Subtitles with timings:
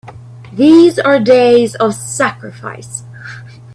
[0.51, 3.03] These are days of sacrifice!